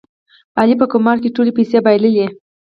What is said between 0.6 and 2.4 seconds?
په قمار کې ټولې پیسې بایلولې.